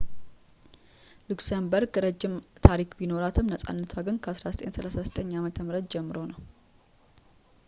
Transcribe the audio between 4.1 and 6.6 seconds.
ከ 1839 ዓ.ም ጀምሮ ነው